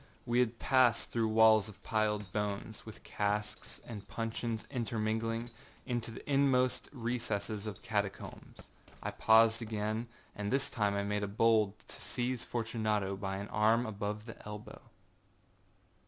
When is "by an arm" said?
13.15-13.85